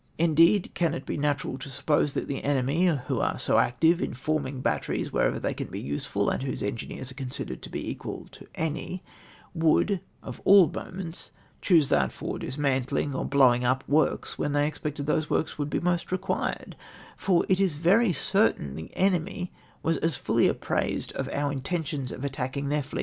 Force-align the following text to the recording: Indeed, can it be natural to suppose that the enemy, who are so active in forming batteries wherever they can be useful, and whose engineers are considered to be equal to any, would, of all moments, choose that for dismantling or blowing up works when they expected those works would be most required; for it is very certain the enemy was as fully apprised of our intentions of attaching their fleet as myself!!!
Indeed, 0.17 0.71
can 0.73 0.95
it 0.95 1.05
be 1.05 1.15
natural 1.15 1.59
to 1.59 1.69
suppose 1.69 2.13
that 2.13 2.27
the 2.27 2.43
enemy, 2.43 2.87
who 2.87 3.19
are 3.19 3.37
so 3.37 3.59
active 3.59 4.01
in 4.01 4.15
forming 4.15 4.59
batteries 4.59 5.13
wherever 5.13 5.39
they 5.39 5.53
can 5.53 5.67
be 5.67 5.79
useful, 5.79 6.31
and 6.31 6.41
whose 6.41 6.63
engineers 6.63 7.11
are 7.11 7.13
considered 7.13 7.61
to 7.61 7.69
be 7.69 7.87
equal 7.87 8.27
to 8.31 8.47
any, 8.55 9.03
would, 9.53 10.01
of 10.23 10.41
all 10.43 10.67
moments, 10.67 11.29
choose 11.61 11.89
that 11.89 12.11
for 12.11 12.39
dismantling 12.39 13.13
or 13.13 13.25
blowing 13.25 13.63
up 13.63 13.83
works 13.87 14.39
when 14.39 14.53
they 14.53 14.65
expected 14.67 15.05
those 15.05 15.29
works 15.29 15.59
would 15.59 15.69
be 15.69 15.79
most 15.79 16.11
required; 16.11 16.75
for 17.15 17.45
it 17.47 17.59
is 17.59 17.73
very 17.73 18.11
certain 18.11 18.73
the 18.75 18.89
enemy 18.97 19.51
was 19.83 19.97
as 19.97 20.15
fully 20.15 20.47
apprised 20.47 21.11
of 21.11 21.29
our 21.31 21.51
intentions 21.51 22.11
of 22.11 22.25
attaching 22.25 22.69
their 22.69 22.81
fleet 22.81 22.87
as 22.89 22.93
myself!!! 22.95 22.99